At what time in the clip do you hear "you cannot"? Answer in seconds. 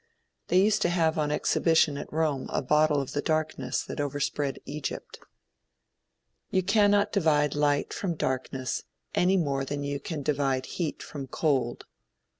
6.49-7.11